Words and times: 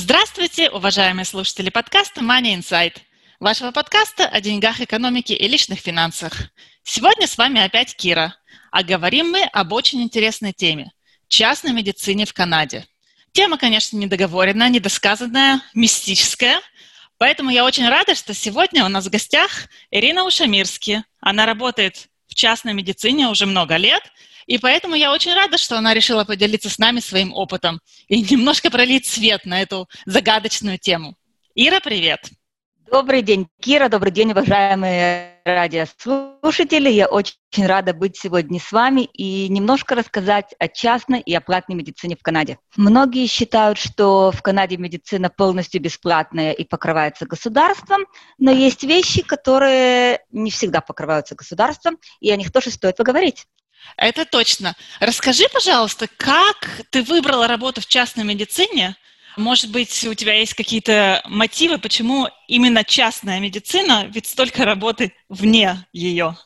Здравствуйте, 0.00 0.70
уважаемые 0.70 1.24
слушатели 1.24 1.70
подкаста 1.70 2.20
Money 2.20 2.56
Insight, 2.56 2.98
вашего 3.40 3.72
подкаста 3.72 4.28
о 4.28 4.40
деньгах, 4.40 4.80
экономике 4.80 5.34
и 5.34 5.48
личных 5.48 5.80
финансах. 5.80 6.34
Сегодня 6.84 7.26
с 7.26 7.36
вами 7.36 7.60
опять 7.60 7.96
Кира, 7.96 8.36
а 8.70 8.84
говорим 8.84 9.32
мы 9.32 9.42
об 9.42 9.72
очень 9.72 10.00
интересной 10.00 10.52
теме– 10.52 10.92
частной 11.28 11.72
медицине 11.72 12.26
в 12.26 12.32
Канаде. 12.32 12.86
Тема, 13.32 13.58
конечно, 13.58 13.96
недоговоренная, 13.96 14.68
недосказанная, 14.68 15.62
мистическая, 15.74 16.60
поэтому 17.18 17.50
я 17.50 17.64
очень 17.64 17.88
рада, 17.88 18.14
что 18.14 18.34
сегодня 18.34 18.84
у 18.84 18.88
нас 18.88 19.06
в 19.06 19.10
гостях 19.10 19.66
Ирина 19.90 20.22
Ушамирски. 20.22 21.02
Она 21.20 21.44
работает 21.44 22.06
в 22.28 22.36
частной 22.36 22.72
медицине 22.72 23.26
уже 23.26 23.46
много 23.46 23.74
лет– 23.74 24.04
и 24.48 24.56
поэтому 24.58 24.94
я 24.94 25.12
очень 25.12 25.34
рада, 25.34 25.58
что 25.58 25.76
она 25.76 25.94
решила 25.94 26.24
поделиться 26.24 26.70
с 26.70 26.78
нами 26.78 27.00
своим 27.00 27.32
опытом 27.34 27.80
и 28.08 28.22
немножко 28.22 28.70
пролить 28.70 29.06
свет 29.06 29.44
на 29.44 29.60
эту 29.60 29.88
загадочную 30.06 30.78
тему. 30.78 31.14
Ира, 31.54 31.80
привет! 31.80 32.20
Добрый 32.90 33.20
день, 33.20 33.48
Кира, 33.60 33.90
добрый 33.90 34.10
день, 34.10 34.32
уважаемые 34.32 35.42
радиослушатели. 35.44 36.88
Я 36.88 37.08
очень 37.08 37.36
рада 37.66 37.92
быть 37.92 38.16
сегодня 38.16 38.58
с 38.58 38.72
вами 38.72 39.02
и 39.02 39.50
немножко 39.50 39.94
рассказать 39.94 40.54
о 40.58 40.68
частной 40.68 41.20
и 41.20 41.34
о 41.34 41.42
платной 41.42 41.76
медицине 41.76 42.16
в 42.16 42.22
Канаде. 42.22 42.56
Многие 42.76 43.26
считают, 43.26 43.76
что 43.76 44.32
в 44.32 44.40
Канаде 44.40 44.78
медицина 44.78 45.28
полностью 45.28 45.82
бесплатная 45.82 46.52
и 46.52 46.64
покрывается 46.64 47.26
государством, 47.26 48.06
но 48.38 48.50
есть 48.50 48.82
вещи, 48.84 49.20
которые 49.20 50.20
не 50.30 50.50
всегда 50.50 50.80
покрываются 50.80 51.34
государством, 51.34 51.98
и 52.20 52.30
о 52.30 52.36
них 52.36 52.50
тоже 52.50 52.70
стоит 52.70 52.96
поговорить. 52.96 53.44
Это 53.96 54.24
точно. 54.24 54.74
Расскажи, 55.00 55.44
пожалуйста, 55.52 56.08
как 56.16 56.82
ты 56.90 57.02
выбрала 57.02 57.46
работу 57.48 57.80
в 57.80 57.86
частной 57.86 58.24
медицине? 58.24 58.96
Может 59.36 59.70
быть, 59.70 60.04
у 60.04 60.14
тебя 60.14 60.34
есть 60.34 60.54
какие-то 60.54 61.22
мотивы, 61.26 61.78
почему 61.78 62.28
именно 62.48 62.84
частная 62.84 63.40
медицина, 63.40 64.06
ведь 64.08 64.26
столько 64.26 64.64
работы 64.64 65.14
вне 65.28 65.86
ее? 65.92 66.36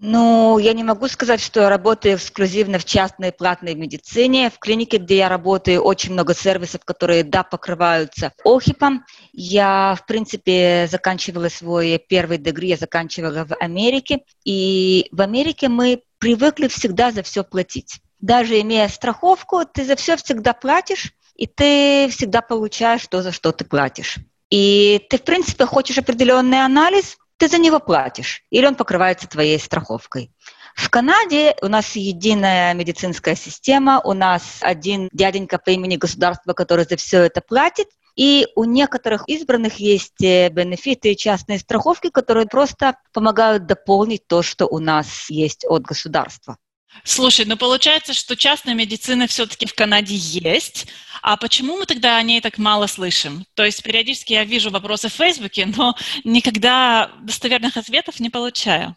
Ну, 0.00 0.58
я 0.58 0.74
не 0.74 0.84
могу 0.84 1.08
сказать, 1.08 1.40
что 1.40 1.60
я 1.60 1.68
работаю 1.68 2.14
эксклюзивно 2.14 2.78
в 2.78 2.84
частной 2.84 3.32
платной 3.32 3.74
медицине. 3.74 4.48
В 4.48 4.60
клинике, 4.60 4.98
где 4.98 5.16
я 5.16 5.28
работаю, 5.28 5.82
очень 5.82 6.12
много 6.12 6.34
сервисов, 6.34 6.84
которые, 6.84 7.24
да, 7.24 7.42
покрываются 7.42 8.32
ОХИПом. 8.44 9.04
Я, 9.32 9.96
в 10.00 10.06
принципе, 10.06 10.86
заканчивала 10.88 11.48
свой 11.48 11.98
первый 11.98 12.38
дегри, 12.38 12.68
я 12.68 12.76
заканчивала 12.76 13.44
в 13.44 13.54
Америке. 13.56 14.20
И 14.44 15.08
в 15.10 15.20
Америке 15.20 15.68
мы 15.68 16.02
привыкли 16.18 16.68
всегда 16.68 17.10
за 17.10 17.24
все 17.24 17.42
платить. 17.42 18.00
Даже 18.20 18.60
имея 18.60 18.86
страховку, 18.86 19.64
ты 19.64 19.84
за 19.84 19.96
все 19.96 20.16
всегда 20.16 20.52
платишь, 20.52 21.12
и 21.34 21.48
ты 21.48 22.08
всегда 22.10 22.40
получаешь 22.40 23.06
то, 23.08 23.22
за 23.22 23.32
что 23.32 23.50
ты 23.50 23.64
платишь. 23.64 24.18
И 24.50 25.04
ты, 25.10 25.18
в 25.18 25.22
принципе, 25.22 25.66
хочешь 25.66 25.98
определенный 25.98 26.64
анализ, 26.64 27.18
ты 27.38 27.48
за 27.48 27.58
него 27.58 27.80
платишь, 27.80 28.42
или 28.50 28.66
он 28.66 28.74
покрывается 28.74 29.28
твоей 29.28 29.58
страховкой. 29.58 30.32
В 30.74 30.90
Канаде 30.90 31.56
у 31.62 31.68
нас 31.68 31.96
единая 31.96 32.74
медицинская 32.74 33.34
система, 33.34 34.00
у 34.00 34.12
нас 34.12 34.58
один 34.60 35.08
дяденька 35.12 35.58
по 35.58 35.70
имени 35.70 35.96
государства, 35.96 36.52
который 36.52 36.84
за 36.84 36.96
все 36.96 37.22
это 37.22 37.40
платит, 37.40 37.88
и 38.14 38.46
у 38.56 38.64
некоторых 38.64 39.28
избранных 39.28 39.76
есть 39.76 40.22
э, 40.22 40.48
бенефиты 40.50 41.14
частные 41.14 41.60
страховки, 41.60 42.10
которые 42.10 42.46
просто 42.46 42.96
помогают 43.12 43.66
дополнить 43.66 44.26
то, 44.26 44.42
что 44.42 44.66
у 44.66 44.80
нас 44.80 45.30
есть 45.30 45.64
от 45.64 45.82
государства. 45.82 46.58
Слушай, 47.04 47.46
ну 47.46 47.56
получается, 47.56 48.12
что 48.12 48.36
частная 48.36 48.74
медицина 48.74 49.26
все-таки 49.26 49.66
в 49.66 49.74
Канаде 49.74 50.14
есть, 50.14 50.86
а 51.22 51.36
почему 51.36 51.76
мы 51.76 51.86
тогда 51.86 52.16
о 52.16 52.22
ней 52.22 52.40
так 52.40 52.58
мало 52.58 52.86
слышим? 52.86 53.44
То 53.54 53.64
есть 53.64 53.82
периодически 53.82 54.32
я 54.32 54.44
вижу 54.44 54.70
вопросы 54.70 55.08
в 55.08 55.12
Фейсбуке, 55.12 55.66
но 55.66 55.96
никогда 56.24 57.10
достоверных 57.22 57.76
ответов 57.76 58.20
не 58.20 58.30
получаю. 58.30 58.96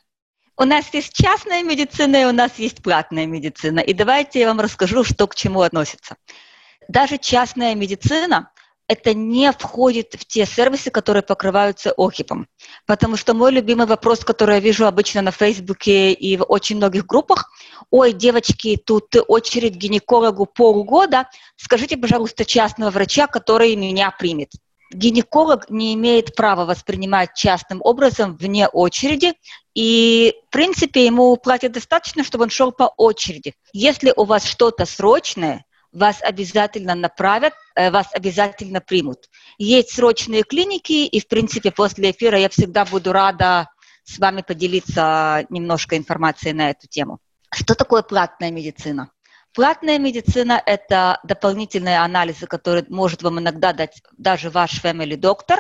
У 0.57 0.63
нас 0.63 0.93
есть 0.93 1.13
частная 1.13 1.63
медицина 1.63 2.17
и 2.17 2.25
у 2.25 2.31
нас 2.31 2.51
есть 2.57 2.83
платная 2.83 3.25
медицина. 3.25 3.79
И 3.79 3.93
давайте 3.93 4.41
я 4.41 4.47
вам 4.47 4.59
расскажу, 4.59 5.03
что 5.03 5.25
к 5.27 5.35
чему 5.35 5.61
относится. 5.61 6.17
Даже 6.87 7.17
частная 7.17 7.73
медицина 7.73 8.51
это 8.87 9.13
не 9.13 9.51
входит 9.51 10.15
в 10.15 10.25
те 10.25 10.45
сервисы, 10.45 10.91
которые 10.91 11.23
покрываются 11.23 11.93
ОХИПом. 11.95 12.47
Потому 12.85 13.15
что 13.15 13.33
мой 13.33 13.51
любимый 13.51 13.87
вопрос, 13.87 14.19
который 14.25 14.55
я 14.55 14.61
вижу 14.61 14.85
обычно 14.85 15.21
на 15.21 15.31
Фейсбуке 15.31 16.11
и 16.11 16.35
в 16.37 16.43
очень 16.43 16.77
многих 16.77 17.05
группах, 17.05 17.49
ой, 17.89 18.13
девочки, 18.13 18.77
тут 18.77 19.15
очередь 19.27 19.75
к 19.75 19.77
гинекологу 19.77 20.45
полгода, 20.45 21.29
скажите, 21.55 21.95
пожалуйста, 21.95 22.43
частного 22.43 22.91
врача, 22.91 23.27
который 23.27 23.75
меня 23.75 24.11
примет. 24.11 24.51
Гинеколог 24.93 25.69
не 25.69 25.93
имеет 25.93 26.35
права 26.35 26.65
воспринимать 26.65 27.33
частным 27.33 27.79
образом 27.81 28.35
вне 28.35 28.67
очереди, 28.67 29.33
и, 29.73 30.33
в 30.47 30.51
принципе, 30.51 31.05
ему 31.05 31.37
платят 31.37 31.71
достаточно, 31.71 32.25
чтобы 32.25 32.43
он 32.43 32.49
шел 32.49 32.73
по 32.73 32.91
очереди. 32.97 33.53
Если 33.71 34.11
у 34.13 34.25
вас 34.25 34.43
что-то 34.43 34.85
срочное, 34.85 35.63
вас 35.91 36.21
обязательно 36.21 36.95
направят, 36.95 37.53
э, 37.75 37.91
вас 37.91 38.07
обязательно 38.13 38.81
примут. 38.81 39.29
Есть 39.57 39.93
срочные 39.93 40.43
клиники, 40.43 41.05
и, 41.05 41.19
в 41.19 41.27
принципе, 41.27 41.71
после 41.71 42.11
эфира 42.11 42.37
я 42.37 42.49
всегда 42.49 42.85
буду 42.85 43.11
рада 43.11 43.69
с 44.03 44.17
вами 44.19 44.41
поделиться 44.41 45.45
немножко 45.49 45.97
информацией 45.97 46.53
на 46.53 46.69
эту 46.69 46.87
тему. 46.87 47.19
Что 47.53 47.75
такое 47.75 48.01
платная 48.01 48.51
медицина? 48.51 49.11
Платная 49.53 49.99
медицина– 49.99 50.61
это 50.65 51.19
дополнительные 51.23 51.99
анализы, 51.99 52.47
которые 52.47 52.85
может 52.87 53.21
вам 53.21 53.39
иногда 53.39 53.73
дать 53.73 54.01
даже 54.17 54.49
ваш 54.49 54.81
family 54.81 55.17
доктор, 55.17 55.59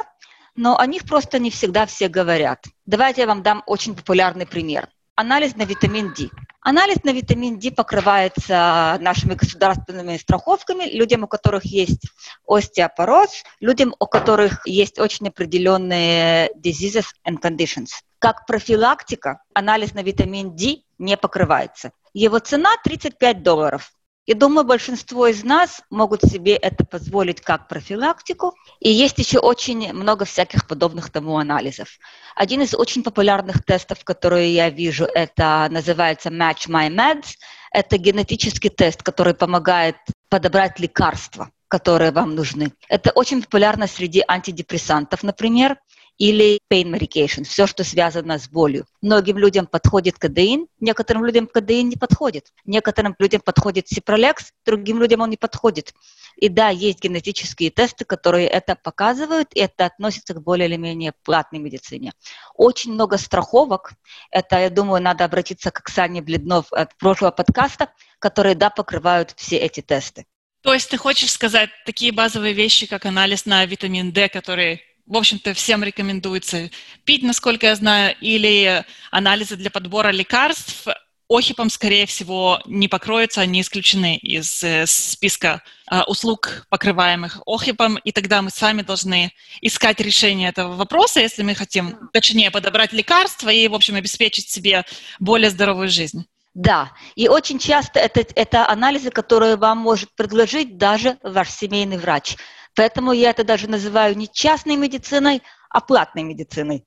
но 0.55 0.79
о 0.79 0.85
них 0.85 1.03
просто 1.03 1.39
не 1.39 1.51
всегда 1.51 1.85
все 1.85 2.07
говорят. 2.07 2.65
Давайте 2.85 3.21
я 3.21 3.27
вам 3.27 3.43
дам 3.43 3.63
очень 3.65 3.95
популярный 3.95 4.45
пример. 4.45 4.87
Анализ 5.15 5.57
на 5.57 5.63
витамин 5.63 6.13
D. 6.13 6.29
Анализ 6.63 7.03
на 7.03 7.11
витамин 7.11 7.57
D 7.57 7.71
покрывается 7.71 8.99
нашими 9.01 9.33
государственными 9.33 10.17
страховками 10.17 10.83
людям, 10.83 11.23
у 11.23 11.27
которых 11.27 11.65
есть 11.65 12.03
остеопороз, 12.45 13.43
людям, 13.59 13.95
у 13.99 14.05
которых 14.05 14.61
есть 14.67 14.99
очень 14.99 15.29
определенные 15.29 16.51
diseases 16.63 17.05
and 17.27 17.41
conditions. 17.41 17.89
Как 18.19 18.45
профилактика 18.45 19.41
анализ 19.55 19.95
на 19.95 20.03
витамин 20.03 20.55
D 20.55 20.83
не 20.99 21.17
покрывается. 21.17 21.93
Его 22.13 22.37
цена 22.37 22.69
35 22.83 23.41
долларов. 23.41 23.91
И 24.31 24.33
думаю, 24.33 24.63
большинство 24.63 25.27
из 25.27 25.43
нас 25.43 25.81
могут 25.89 26.21
себе 26.21 26.55
это 26.55 26.85
позволить 26.85 27.41
как 27.41 27.67
профилактику. 27.67 28.55
И 28.79 28.89
есть 28.89 29.17
еще 29.17 29.39
очень 29.39 29.91
много 29.91 30.23
всяких 30.23 30.69
подобных 30.69 31.09
тому 31.09 31.37
анализов. 31.37 31.89
Один 32.33 32.61
из 32.61 32.73
очень 32.73 33.03
популярных 33.03 33.61
тестов, 33.65 34.05
которые 34.05 34.55
я 34.55 34.69
вижу, 34.69 35.03
это 35.03 35.67
называется 35.69 36.29
Match 36.29 36.69
My 36.69 36.89
Meds. 36.89 37.35
Это 37.73 37.97
генетический 37.97 38.69
тест, 38.69 39.03
который 39.03 39.33
помогает 39.33 39.97
подобрать 40.29 40.79
лекарства 40.79 41.49
которые 41.67 42.11
вам 42.11 42.35
нужны. 42.35 42.73
Это 42.89 43.11
очень 43.11 43.41
популярно 43.41 43.87
среди 43.87 44.21
антидепрессантов, 44.27 45.23
например 45.23 45.77
или 46.21 46.59
pain 46.69 46.91
medication, 46.91 47.43
все, 47.45 47.65
что 47.65 47.83
связано 47.83 48.37
с 48.37 48.47
болью. 48.47 48.85
Многим 49.01 49.39
людям 49.39 49.65
подходит 49.65 50.19
кадеин, 50.19 50.67
некоторым 50.79 51.25
людям 51.25 51.47
кадеин 51.47 51.89
не 51.89 51.95
подходит. 51.95 52.53
Некоторым 52.63 53.15
людям 53.17 53.41
подходит 53.41 53.87
сипролекс, 53.87 54.51
другим 54.63 55.01
людям 55.01 55.21
он 55.21 55.31
не 55.31 55.37
подходит. 55.37 55.95
И 56.35 56.47
да, 56.47 56.69
есть 56.69 57.01
генетические 57.01 57.71
тесты, 57.71 58.05
которые 58.05 58.47
это 58.47 58.75
показывают, 58.75 59.47
и 59.55 59.61
это 59.61 59.87
относится 59.87 60.35
к 60.35 60.43
более 60.43 60.67
или 60.67 60.75
менее 60.75 61.13
платной 61.23 61.59
медицине. 61.59 62.13
Очень 62.53 62.93
много 62.93 63.17
страховок, 63.17 63.93
это, 64.29 64.59
я 64.59 64.69
думаю, 64.69 65.01
надо 65.01 65.25
обратиться 65.25 65.71
к 65.71 65.79
Оксане 65.79 66.21
Бледнов 66.21 66.71
от 66.71 66.95
прошлого 66.97 67.31
подкаста, 67.31 67.91
которые, 68.19 68.53
да, 68.53 68.69
покрывают 68.69 69.33
все 69.37 69.57
эти 69.57 69.81
тесты. 69.81 70.27
То 70.61 70.71
есть 70.71 70.91
ты 70.91 70.97
хочешь 70.97 71.31
сказать 71.31 71.71
такие 71.87 72.11
базовые 72.11 72.53
вещи, 72.53 72.85
как 72.85 73.07
анализ 73.07 73.47
на 73.47 73.65
витамин 73.65 74.11
D, 74.11 74.29
который 74.29 74.83
в 75.05 75.17
общем-то, 75.17 75.53
всем 75.53 75.83
рекомендуется 75.83 76.69
пить, 77.03 77.23
насколько 77.23 77.67
я 77.67 77.75
знаю, 77.75 78.15
или 78.21 78.85
анализы 79.11 79.55
для 79.55 79.69
подбора 79.69 80.09
лекарств 80.09 80.87
ОХИПом, 81.31 81.69
скорее 81.69 82.05
всего, 82.05 82.59
не 82.65 82.89
покроются, 82.89 83.41
они 83.41 83.61
исключены 83.61 84.17
из 84.17 84.63
э, 84.63 84.85
списка 84.85 85.63
э, 85.89 86.01
услуг, 86.03 86.65
покрываемых 86.69 87.41
ОХИПом, 87.45 87.97
и 87.97 88.11
тогда 88.11 88.41
мы 88.41 88.49
сами 88.49 88.81
должны 88.81 89.31
искать 89.61 90.01
решение 90.01 90.49
этого 90.49 90.75
вопроса, 90.75 91.21
если 91.21 91.43
мы 91.43 91.55
хотим, 91.55 92.09
точнее, 92.11 92.51
подобрать 92.51 92.91
лекарства 92.91 93.49
и, 93.49 93.67
в 93.69 93.73
общем, 93.73 93.95
обеспечить 93.95 94.49
себе 94.49 94.83
более 95.19 95.49
здоровую 95.49 95.87
жизнь. 95.87 96.25
Да, 96.53 96.91
и 97.15 97.29
очень 97.29 97.59
часто 97.59 98.01
это, 98.01 98.25
это 98.35 98.67
анализы, 98.67 99.09
которые 99.09 99.55
вам 99.55 99.77
может 99.77 100.13
предложить 100.15 100.77
даже 100.77 101.17
ваш 101.23 101.49
семейный 101.49 101.97
врач. 101.97 102.35
Поэтому 102.75 103.11
я 103.11 103.29
это 103.31 103.43
даже 103.43 103.67
называю 103.67 104.15
не 104.17 104.27
частной 104.31 104.75
медициной, 104.75 105.41
а 105.69 105.81
платной 105.81 106.23
медициной. 106.23 106.85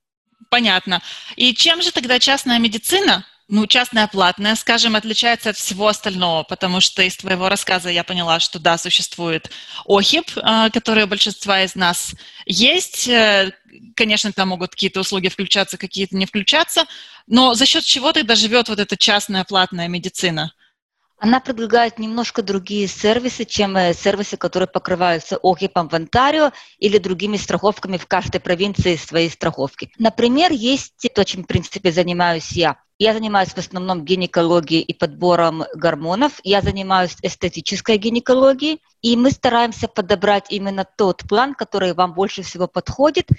Понятно. 0.50 1.02
И 1.36 1.54
чем 1.54 1.82
же 1.82 1.92
тогда 1.92 2.18
частная 2.18 2.58
медицина 2.58 3.24
ну, 3.48 3.66
частная 3.66 4.06
платная, 4.06 4.54
скажем, 4.54 4.96
отличается 4.96 5.50
от 5.50 5.56
всего 5.56 5.88
остального, 5.88 6.44
потому 6.44 6.80
что 6.80 7.02
из 7.02 7.16
твоего 7.16 7.48
рассказа 7.48 7.90
я 7.90 8.02
поняла, 8.02 8.40
что 8.40 8.58
да, 8.58 8.78
существует 8.78 9.50
ОХИП, 9.86 10.30
а, 10.36 10.70
который 10.70 11.04
у 11.04 11.06
большинства 11.06 11.62
из 11.62 11.74
нас 11.74 12.14
есть. 12.46 13.06
Э, 13.06 13.52
конечно, 13.96 14.32
там 14.32 14.48
могут 14.48 14.70
какие-то 14.70 15.00
услуги 15.00 15.28
включаться, 15.28 15.76
какие-то 15.76 16.16
не 16.16 16.24
включаться, 16.24 16.86
но 17.26 17.54
за 17.54 17.66
счет 17.66 17.84
чего 17.84 18.12
тогда 18.12 18.34
живет 18.34 18.68
вот 18.68 18.78
эта 18.78 18.96
частная 18.96 19.44
платная 19.44 19.88
медицина? 19.88 20.52
Она 21.24 21.40
предлагает 21.40 21.98
немножко 21.98 22.42
другие 22.42 22.86
сервисы, 22.86 23.46
чем 23.46 23.78
э, 23.78 23.94
сервисы, 23.94 24.36
которые 24.36 24.68
покрываются 24.68 25.38
ОХИПом 25.42 25.88
в 25.88 25.94
Онтарио 25.94 26.52
или 26.78 26.98
другими 26.98 27.38
страховками 27.38 27.96
в 27.96 28.06
каждой 28.06 28.42
провинции 28.42 28.96
своей 28.96 29.30
страховки. 29.30 29.90
Например, 29.98 30.52
есть 30.52 31.08
то, 31.14 31.24
чем, 31.24 31.44
в 31.44 31.46
принципе, 31.46 31.92
занимаюсь 31.92 32.52
я. 32.52 32.76
Я 32.98 33.14
занимаюсь 33.14 33.54
в 33.54 33.56
основном 33.56 34.04
гинекологией 34.04 34.82
и 34.82 34.92
подбором 34.92 35.64
гормонов. 35.74 36.40
Я 36.42 36.60
занимаюсь 36.60 37.16
эстетической 37.22 37.96
гинекологией. 37.96 38.82
И 39.00 39.16
мы 39.16 39.30
стараемся 39.30 39.88
подобрать 39.88 40.48
именно 40.50 40.84
тот 40.84 41.22
план, 41.26 41.54
который 41.54 41.94
вам 41.94 42.12
больше 42.12 42.42
всего 42.42 42.68
подходит. 42.68 43.30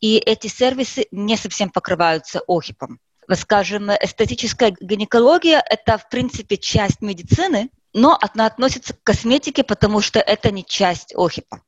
И 0.00 0.16
эти 0.18 0.46
сервисы 0.46 1.08
не 1.10 1.36
совсем 1.36 1.70
покрываются 1.70 2.40
ОХИПом. 2.46 3.00
Скажем, 3.32 3.90
эстетическая 3.90 4.74
гинекология– 4.80 5.62
это, 5.70 5.98
в 5.98 6.08
принципе, 6.08 6.56
часть 6.56 7.00
медицины, 7.00 7.70
но 7.92 8.18
она 8.20 8.46
относится 8.46 8.94
к 8.94 9.02
косметике, 9.02 9.62
потому 9.62 10.00
что 10.00 10.18
это 10.18 10.50
не 10.50 10.64
часть 10.64 11.14
ОХИПа. 11.14 11.62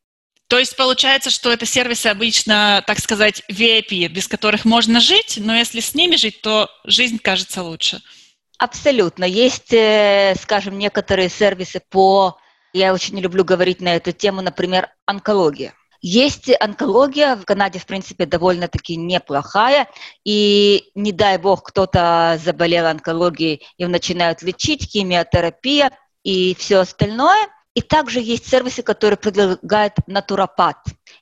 То 0.49 0.59
есть 0.59 0.77
получается, 0.77 1.31
что 1.31 1.51
это 1.51 1.65
сервисы 1.65 2.09
обычно, 2.09 2.83
так 2.87 2.99
сказать, 2.99 3.43
VIP, 3.51 4.09
без 4.09 4.29
которых 4.29 4.65
можно 4.65 5.01
жить, 5.01 5.39
но 5.41 5.55
если 5.55 5.81
с 5.81 5.95
ними 5.95 6.17
жить, 6.17 6.43
то 6.43 6.69
жизнь 6.85 7.19
кажется 7.19 7.63
лучше. 7.63 8.03
Абсолютно. 8.59 9.25
Есть, 9.25 9.73
э, 9.73 10.35
скажем, 10.41 10.79
некоторые 10.79 11.29
сервисы 11.29 11.81
по, 11.91 12.39
я 12.73 12.93
очень 12.93 13.15
не 13.15 13.23
люблю 13.23 13.45
говорить 13.45 13.81
на 13.81 13.97
эту 13.97 14.13
тему, 14.13 14.43
например, 14.43 14.91
онкология. 15.07 15.75
Есть 16.07 16.51
онкология, 16.61 17.35
в 17.35 17.47
Канаде, 17.47 17.79
в 17.79 17.87
принципе, 17.87 18.27
довольно-таки 18.27 18.95
неплохая, 18.95 19.89
и 20.23 20.91
не 20.95 21.13
дай 21.13 21.39
бог 21.39 21.63
кто-то 21.63 22.39
заболел 22.45 22.85
онкологией, 22.87 23.63
и 23.79 23.87
начинают 23.87 24.43
лечить, 24.43 24.91
химиотерапия 24.91 25.91
и 26.23 26.55
все 26.55 26.81
остальное– 26.81 27.49
и 27.75 27.83
также 27.83 28.21
есть 28.21 28.49
сервисы, 28.49 28.83
которые 28.83 29.17
предлагает 29.17 29.95
натуропат. 30.07 30.77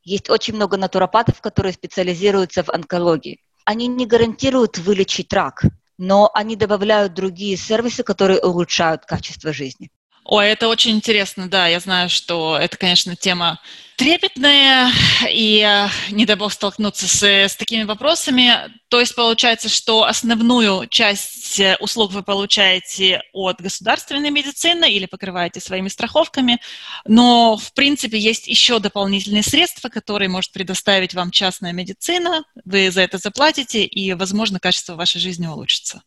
Есть 0.05 0.29
очень 0.29 0.55
много 0.55 0.77
натуропатов, 0.77 1.41
которые 1.41 1.73
специализируются 1.73 2.63
в 2.63 2.69
онкологии. 2.69 3.41
Они 3.65 3.87
не 3.87 4.05
гарантируют 4.07 4.77
вылечить 4.77 5.33
рак, 5.33 5.65
но 5.97 6.31
они 6.35 6.57
добавляют 6.57 7.15
другие 7.15 7.57
сервисы, 7.57 8.03
которые 8.03 8.41
улучшают 8.41 9.07
качество 9.07 9.53
жизни. 9.53 9.91
Ой, 10.33 10.49
это 10.49 10.69
очень 10.69 10.93
интересно, 10.93 11.47
да. 11.47 11.67
Я 11.67 11.79
знаю, 11.79 12.09
что 12.09 12.57
это, 12.57 12.79
конечно, 12.79 13.15
тема 13.15 13.61
трепетная, 13.97 14.91
и 15.29 15.61
э, 15.61 15.89
не 16.11 16.25
дай 16.25 16.37
бог 16.37 16.55
столкнуться 16.55 17.07
с, 17.07 17.23
с 17.23 17.55
такими 17.55 17.83
вопросами. 17.83 18.51
То 18.89 18.99
есть 18.99 19.15
получается, 19.15 19.69
что 19.69 20.05
основную 20.05 20.87
часть 20.89 21.61
э, 21.61 21.77
услуг 21.81 22.13
вы 22.13 22.23
получаете 22.23 23.21
от 23.35 23.61
государственной 23.61 24.31
медицины 24.31 24.91
или 24.91 25.05
покрываете 25.05 25.61
своими 25.61 25.89
страховками, 25.89 26.63
но, 27.05 27.59
в 27.59 27.75
принципе, 27.75 28.19
есть 28.19 28.49
еще 28.49 28.79
дополнительные 28.79 29.43
средства, 29.43 29.91
которые 29.91 30.31
может 30.31 30.51
предоставить 30.53 31.13
вам 31.13 31.31
частная 31.31 31.75
медицина. 31.75 32.43
Вы 32.65 32.91
за 32.91 33.03
это 33.03 33.19
заплатите, 33.19 33.85
и, 33.85 34.15
возможно, 34.15 34.59
качество 34.59 34.95
вашей 34.95 35.21
жизни 35.21 35.47
улучшится. 35.47 36.03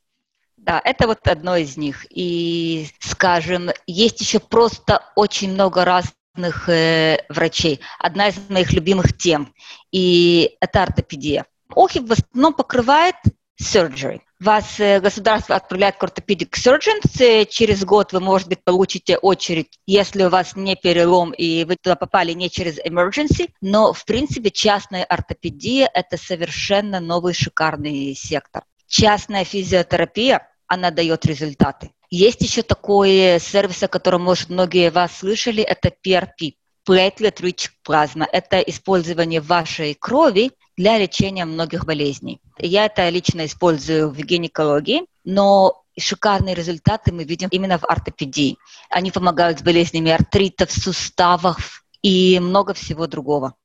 Да, 0.65 0.81
это 0.83 1.05
вот 1.05 1.27
одно 1.27 1.57
из 1.57 1.77
них. 1.77 2.07
И, 2.09 2.87
скажем, 2.99 3.69
есть 3.85 4.19
еще 4.19 4.39
просто 4.39 5.03
очень 5.15 5.51
много 5.51 5.85
разных 5.85 6.67
э, 6.67 7.23
врачей. 7.29 7.81
Одна 7.99 8.29
из 8.29 8.35
моих 8.49 8.73
любимых 8.73 9.15
тем, 9.15 9.53
и 9.91 10.57
это 10.59 10.81
ортопедия. 10.81 11.45
ОХИ 11.69 11.99
в 11.99 12.11
основном 12.11 12.53
покрывает 12.53 13.15
surgery. 13.61 14.21
Вас 14.39 14.79
э, 14.79 14.99
государство 15.01 15.55
отправляет 15.55 15.97
к 15.97 16.03
ортопедик 16.03 16.57
surgeon, 16.57 16.99
э, 17.19 17.45
через 17.45 17.85
год 17.85 18.11
вы, 18.11 18.19
может 18.19 18.47
быть, 18.47 18.63
получите 18.63 19.17
очередь, 19.17 19.79
если 19.85 20.23
у 20.23 20.29
вас 20.29 20.55
не 20.55 20.75
перелом 20.75 21.31
и 21.31 21.63
вы 21.65 21.75
туда 21.75 21.95
попали 21.95 22.31
не 22.31 22.49
через 22.49 22.79
emergency, 22.79 23.51
но, 23.61 23.93
в 23.93 24.03
принципе, 24.03 24.49
частная 24.49 25.03
ортопедия– 25.03 25.87
это 25.93 26.17
совершенно 26.17 26.99
новый 26.99 27.35
шикарный 27.35 28.15
сектор. 28.15 28.63
Частная 28.87 29.45
физиотерапия 29.45 30.47
она 30.67 30.91
дает 30.91 31.25
результаты. 31.25 31.91
Есть 32.09 32.41
еще 32.41 32.61
такой 32.61 33.39
сервис, 33.39 33.83
о 33.83 33.87
котором, 33.87 34.23
может, 34.23 34.49
многие 34.49 34.91
вас 34.91 35.17
слышали, 35.17 35.63
это 35.63 35.89
PRP, 35.89 36.53
Platelet 36.87 37.37
Rich 37.41 37.69
Plasma. 37.87 38.25
Это 38.31 38.59
использование 38.59 39.41
вашей 39.41 39.95
крови 39.95 40.51
для 40.77 40.97
лечения 40.97 41.45
многих 41.45 41.85
болезней. 41.85 42.39
Я 42.59 42.85
это 42.85 43.09
лично 43.09 43.45
использую 43.45 44.09
в 44.09 44.17
гинекологии, 44.17 45.05
но 45.23 45.83
шикарные 45.97 46.55
результаты 46.55 47.11
мы 47.11 47.23
видим 47.23 47.49
именно 47.49 47.79
в 47.79 47.85
ортопедии. 47.85 48.57
Они 48.89 49.11
помогают 49.11 49.59
с 49.59 49.63
болезнями 49.63 50.11
артритов, 50.11 50.71
суставов 50.71 51.83
и 52.01 52.39
много 52.39 52.73
всего 52.73 53.07
другого. 53.07 53.55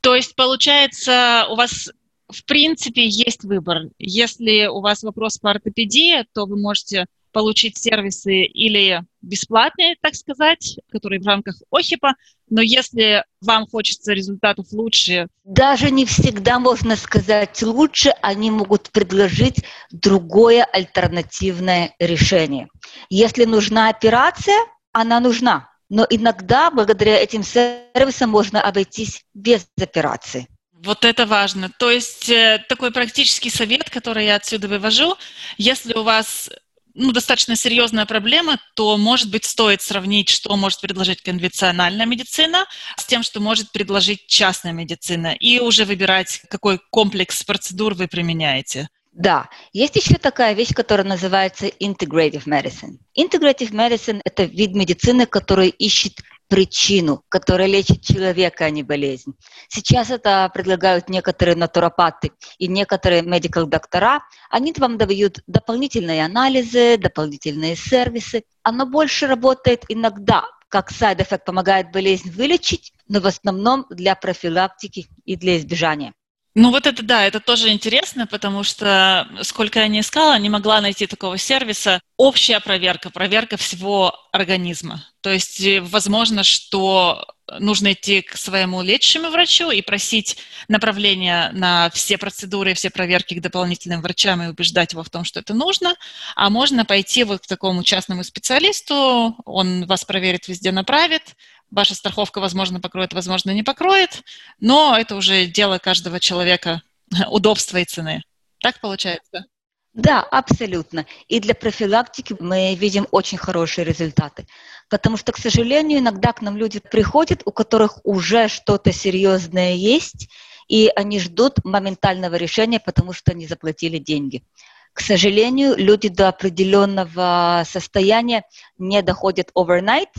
То 0.00 0.14
есть, 0.14 0.36
получается, 0.36 1.46
у 1.50 1.56
вас 1.56 1.90
в 2.28 2.44
принципе, 2.44 3.06
есть 3.06 3.44
выбор. 3.44 3.88
Если 3.98 4.66
у 4.66 4.80
вас 4.80 5.02
вопрос 5.02 5.38
по 5.38 5.50
ортопедии, 5.50 6.24
то 6.34 6.46
вы 6.46 6.56
можете 6.58 7.06
получить 7.32 7.76
сервисы 7.76 8.44
или 8.44 9.02
бесплатные, 9.20 9.96
так 10.00 10.14
сказать, 10.14 10.78
которые 10.90 11.20
в 11.20 11.26
рамках 11.26 11.56
ОХИПа, 11.70 12.14
но 12.48 12.62
если 12.62 13.24
вам 13.40 13.66
хочется 13.66 14.12
результатов 14.12 14.66
лучше... 14.72 15.28
Даже 15.44 15.90
не 15.90 16.06
всегда 16.06 16.58
можно 16.58 16.96
сказать 16.96 17.62
лучше, 17.62 18.10
они 18.22 18.50
могут 18.50 18.90
предложить 18.90 19.62
другое 19.90 20.64
альтернативное 20.64 21.94
решение. 21.98 22.68
Если 23.10 23.44
нужна 23.44 23.88
операция, 23.90 24.58
она 24.92 25.20
нужна, 25.20 25.70
но 25.90 26.06
иногда 26.08 26.70
благодаря 26.70 27.18
этим 27.18 27.42
сервисам 27.42 28.30
можно 28.30 28.60
обойтись 28.60 29.24
без 29.34 29.68
операции. 29.78 30.48
Вот 30.84 31.04
это 31.04 31.26
важно. 31.26 31.70
То 31.78 31.90
есть 31.90 32.30
э, 32.30 32.64
такой 32.68 32.92
практический 32.92 33.50
совет, 33.50 33.90
который 33.90 34.26
я 34.26 34.36
отсюда 34.36 34.68
вывожу, 34.68 35.16
если 35.56 35.92
у 35.94 36.02
вас 36.04 36.48
ну, 36.94 37.12
достаточно 37.12 37.56
серьезная 37.56 38.06
проблема, 38.06 38.58
то, 38.74 38.96
может 38.96 39.30
быть, 39.30 39.44
стоит 39.44 39.82
сравнить, 39.82 40.28
что 40.28 40.56
может 40.56 40.80
предложить 40.80 41.22
конвенциональная 41.22 42.06
медицина 42.06 42.66
с 42.96 43.04
тем, 43.04 43.22
что 43.22 43.40
может 43.40 43.72
предложить 43.72 44.26
частная 44.26 44.72
медицина, 44.72 45.34
и 45.38 45.60
уже 45.60 45.84
выбирать, 45.84 46.42
какой 46.48 46.80
комплекс 46.90 47.42
процедур 47.44 47.94
вы 47.94 48.08
применяете. 48.08 48.88
Да, 49.12 49.48
есть 49.72 49.96
еще 49.96 50.14
такая 50.14 50.54
вещь, 50.54 50.72
которая 50.74 51.06
называется 51.06 51.66
integrative 51.66 52.44
medicine. 52.46 52.98
Integrative 53.18 53.72
medicine– 53.72 54.20
это 54.24 54.44
вид 54.44 54.74
медицины, 54.74 55.26
который 55.26 55.70
ищет 55.70 56.20
причину, 56.48 57.22
которая 57.28 57.68
лечит 57.68 58.02
человека, 58.02 58.64
а 58.64 58.70
не 58.70 58.82
болезнь. 58.82 59.34
Сейчас 59.68 60.10
это 60.10 60.50
предлагают 60.52 61.08
некоторые 61.08 61.56
натуропаты 61.56 62.32
и 62.58 62.66
некоторые 62.68 63.22
medical 63.22 63.66
доктора. 63.66 64.22
Они 64.50 64.74
вам 64.76 64.98
дают 64.98 65.40
дополнительные 65.46 66.24
анализы, 66.24 66.96
дополнительные 66.96 67.76
сервисы. 67.76 68.44
Оно 68.62 68.86
больше 68.86 69.26
работает 69.26 69.84
иногда 69.88 70.44
как 70.68 70.90
side 70.90 71.12
effect 71.12 71.46
помогает 71.46 71.92
болезнь 71.92 72.30
вылечить, 72.30 72.92
но 73.08 73.20
в 73.20 73.26
основном 73.26 73.86
для 73.90 74.14
профилактики 74.14 75.06
и 75.24 75.36
для 75.36 75.56
избежания. 75.56 76.12
Ну 76.60 76.72
вот 76.72 76.88
это 76.88 77.04
да, 77.04 77.24
это 77.24 77.38
тоже 77.38 77.68
интересно, 77.70 78.26
потому 78.26 78.64
что 78.64 79.28
сколько 79.42 79.78
я 79.78 79.86
не 79.86 80.00
искала, 80.00 80.36
не 80.40 80.48
могла 80.48 80.80
найти 80.80 81.06
такого 81.06 81.38
сервиса. 81.38 82.00
Общая 82.16 82.58
проверка, 82.58 83.10
проверка 83.10 83.56
всего 83.56 84.12
организма. 84.32 85.04
То 85.20 85.30
есть 85.30 85.60
э, 85.60 85.80
возможно, 85.80 86.42
что 86.42 87.24
нужно 87.60 87.92
идти 87.92 88.22
к 88.22 88.36
своему 88.36 88.82
лечащему 88.82 89.30
врачу 89.30 89.70
и 89.70 89.82
просить 89.82 90.36
направления 90.66 91.50
на 91.52 91.90
все 91.90 92.18
процедуры, 92.18 92.74
все 92.74 92.90
проверки 92.90 93.34
к 93.34 93.40
дополнительным 93.40 94.02
врачам 94.02 94.42
и 94.42 94.48
убеждать 94.48 94.92
его 94.92 95.04
в 95.04 95.10
том, 95.10 95.22
что 95.22 95.38
это 95.38 95.54
нужно. 95.54 95.94
А 96.34 96.50
можно 96.50 96.84
пойти 96.84 97.22
вот 97.22 97.42
к 97.42 97.46
такому 97.46 97.84
частному 97.84 98.24
специалисту, 98.24 99.36
он 99.44 99.86
вас 99.86 100.04
проверит, 100.04 100.48
везде 100.48 100.72
направит, 100.72 101.36
ваша 101.70 101.94
страховка, 101.94 102.40
возможно, 102.40 102.80
покроет, 102.80 103.12
возможно, 103.12 103.50
не 103.50 103.62
покроет, 103.62 104.22
но 104.60 104.96
это 104.96 105.16
уже 105.16 105.46
дело 105.46 105.78
каждого 105.78 106.20
человека, 106.20 106.82
удобства 107.30 107.78
и 107.78 107.84
цены. 107.84 108.22
Так 108.60 108.80
получается? 108.80 109.46
Да, 109.94 110.20
абсолютно. 110.20 111.06
И 111.26 111.40
для 111.40 111.54
профилактики 111.54 112.36
мы 112.38 112.74
видим 112.74 113.08
очень 113.10 113.38
хорошие 113.38 113.84
результаты. 113.84 114.46
Потому 114.88 115.16
что, 115.16 115.32
к 115.32 115.38
сожалению, 115.38 115.98
иногда 115.98 116.32
к 116.32 116.40
нам 116.40 116.56
люди 116.56 116.78
приходят, 116.78 117.42
у 117.44 117.50
которых 117.50 117.98
уже 118.04 118.48
что-то 118.48 118.92
серьезное 118.92 119.74
есть, 119.74 120.28
и 120.68 120.90
они 120.94 121.18
ждут 121.18 121.64
моментального 121.64 122.36
решения, 122.36 122.78
потому 122.78 123.12
что 123.12 123.32
они 123.32 123.46
заплатили 123.46 123.98
деньги. 123.98 124.44
К 124.92 125.00
сожалению, 125.00 125.76
люди 125.76 126.08
до 126.08 126.28
определенного 126.28 127.64
состояния 127.66 128.44
не 128.78 129.02
доходят 129.02 129.50
overnight, 129.54 130.10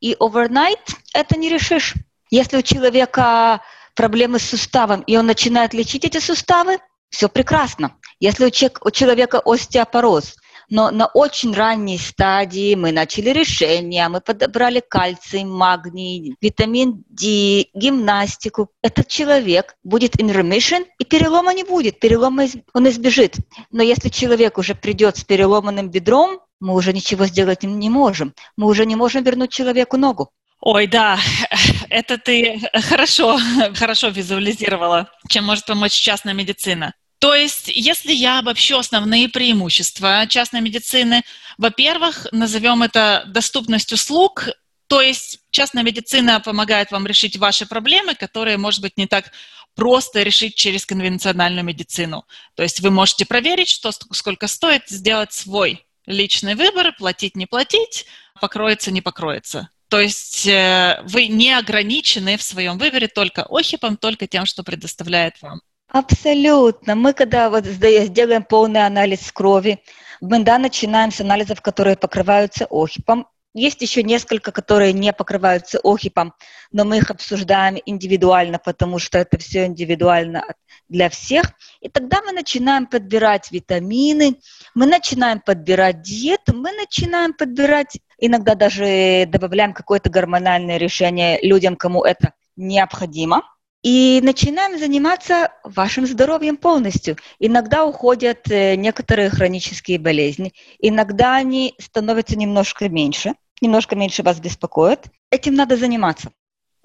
и 0.00 0.14
overnight 0.14 0.94
это 1.14 1.38
не 1.38 1.48
решишь. 1.48 1.94
Если 2.30 2.56
у 2.56 2.62
человека 2.62 3.62
проблемы 3.94 4.38
с 4.38 4.48
суставом, 4.48 5.00
и 5.02 5.16
он 5.16 5.26
начинает 5.26 5.74
лечить 5.74 6.04
эти 6.04 6.18
суставы, 6.18 6.78
все 7.10 7.28
прекрасно. 7.28 7.96
Если 8.20 8.44
у, 8.44 8.90
человека, 8.90 9.40
остеопороз, 9.44 10.36
но 10.70 10.90
на 10.90 11.06
очень 11.06 11.54
ранней 11.54 11.98
стадии 11.98 12.74
мы 12.74 12.92
начали 12.92 13.30
решение, 13.30 14.08
мы 14.08 14.20
подобрали 14.20 14.82
кальций, 14.86 15.44
магний, 15.44 16.36
витамин 16.40 17.04
D, 17.08 17.66
гимнастику. 17.74 18.68
Этот 18.82 19.08
человек 19.08 19.76
будет 19.82 20.16
in 20.16 20.30
remission, 20.30 20.84
и 20.98 21.04
перелома 21.04 21.54
не 21.54 21.64
будет, 21.64 22.00
перелома 22.00 22.44
он 22.74 22.88
избежит. 22.88 23.36
Но 23.70 23.82
если 23.82 24.10
человек 24.10 24.58
уже 24.58 24.74
придет 24.74 25.16
с 25.16 25.24
переломанным 25.24 25.88
бедром, 25.88 26.40
мы 26.60 26.74
уже 26.74 26.92
ничего 26.92 27.26
сделать 27.26 27.62
не 27.62 27.90
можем. 27.90 28.34
Мы 28.56 28.66
уже 28.66 28.86
не 28.86 28.96
можем 28.96 29.22
вернуть 29.24 29.50
человеку 29.50 29.96
ногу. 29.96 30.30
Ой, 30.60 30.86
да, 30.86 31.18
это 31.88 32.18
ты 32.18 32.60
хорошо, 32.88 33.38
хорошо 33.74 34.08
визуализировала, 34.08 35.10
чем 35.28 35.44
может 35.44 35.66
помочь 35.66 35.92
частная 35.92 36.34
медицина. 36.34 36.94
То 37.20 37.34
есть, 37.34 37.68
если 37.68 38.12
я 38.12 38.38
обобщу 38.38 38.78
основные 38.78 39.28
преимущества 39.28 40.26
частной 40.28 40.60
медицины, 40.60 41.22
во-первых, 41.58 42.26
назовем 42.30 42.82
это 42.82 43.24
доступность 43.26 43.92
услуг, 43.92 44.48
то 44.86 45.00
есть 45.00 45.40
частная 45.50 45.82
медицина 45.82 46.40
помогает 46.40 46.92
вам 46.92 47.06
решить 47.06 47.36
ваши 47.36 47.66
проблемы, 47.66 48.14
которые, 48.14 48.56
может 48.56 48.80
быть, 48.82 48.96
не 48.96 49.06
так 49.06 49.32
просто 49.74 50.22
решить 50.22 50.54
через 50.54 50.86
конвенциональную 50.86 51.64
медицину. 51.64 52.24
То 52.54 52.62
есть 52.62 52.80
вы 52.80 52.90
можете 52.90 53.26
проверить, 53.26 53.68
что 53.68 53.90
сколько 53.92 54.46
стоит, 54.46 54.88
сделать 54.88 55.32
свой 55.32 55.87
личный 56.08 56.54
выбор, 56.54 56.94
платить, 56.98 57.36
не 57.36 57.46
платить, 57.46 58.06
покроется, 58.40 58.90
не 58.90 59.00
покроется. 59.00 59.70
То 59.88 60.00
есть 60.00 60.46
э, 60.46 61.00
вы 61.04 61.28
не 61.28 61.52
ограничены 61.52 62.36
в 62.36 62.42
своем 62.42 62.78
выборе 62.78 63.08
только 63.08 63.46
ОХИПом, 63.48 63.96
только 63.96 64.26
тем, 64.26 64.44
что 64.44 64.62
предоставляет 64.62 65.40
вам 65.40 65.60
Абсолютно. 65.88 66.94
Мы 66.94 67.14
когда 67.14 67.48
вот 67.48 67.64
сделаем 67.64 68.44
полный 68.44 68.84
анализ 68.84 69.32
крови, 69.32 69.82
мы 70.20 70.42
да, 70.44 70.58
начинаем 70.58 71.10
с 71.10 71.20
анализов, 71.20 71.62
которые 71.62 71.96
покрываются 71.96 72.66
ОХИПом. 72.68 73.26
Есть 73.54 73.80
еще 73.80 74.02
несколько, 74.02 74.52
которые 74.52 74.92
не 74.92 75.12
покрываются 75.14 75.80
ОХИПом, 75.82 76.34
но 76.72 76.84
мы 76.84 76.98
их 76.98 77.10
обсуждаем 77.10 77.78
индивидуально, 77.86 78.58
потому 78.58 78.98
что 78.98 79.18
это 79.18 79.38
все 79.38 79.64
индивидуально 79.64 80.44
для 80.88 81.08
всех. 81.08 81.52
И 81.80 81.88
тогда 81.88 82.22
мы 82.22 82.32
начинаем 82.32 82.86
подбирать 82.86 83.50
витамины, 83.50 84.36
мы 84.74 84.86
начинаем 84.86 85.40
подбирать 85.40 86.02
диету, 86.02 86.54
мы 86.56 86.72
начинаем 86.72 87.34
подбирать, 87.34 87.98
иногда 88.18 88.54
даже 88.54 89.26
добавляем 89.26 89.72
какое-то 89.72 90.10
гормональное 90.10 90.76
решение 90.76 91.40
людям, 91.42 91.76
кому 91.76 92.04
это 92.04 92.32
необходимо– 92.56 93.42
и 93.82 94.20
начинаем 94.22 94.78
заниматься 94.78 95.52
вашим 95.62 96.06
здоровьем 96.06 96.56
полностью. 96.56 97.16
Иногда 97.38 97.84
уходят 97.84 98.50
э, 98.50 98.74
некоторые 98.74 99.30
хронические 99.30 99.98
болезни, 99.98 100.52
иногда 100.80 101.36
они 101.36 101.74
становятся 101.78 102.36
немножко 102.36 102.88
меньше, 102.88 103.34
немножко 103.60 103.94
меньше 103.94 104.22
вас 104.22 104.40
беспокоят. 104.40 105.06
Этим 105.30 105.54
надо 105.54 105.76
заниматься. 105.76 106.30